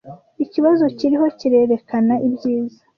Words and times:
Ikibazo 0.43 0.83
kiriho 0.97 1.27
kirerekana 1.39 2.13
ibyiza 2.27 2.79